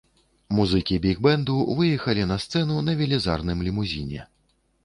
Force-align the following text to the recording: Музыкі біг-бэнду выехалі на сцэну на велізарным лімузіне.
Музыкі 0.59 0.95
біг-бэнду 1.03 1.57
выехалі 1.81 2.23
на 2.31 2.39
сцэну 2.47 2.81
на 2.89 2.99
велізарным 3.03 3.63
лімузіне. 3.69 4.21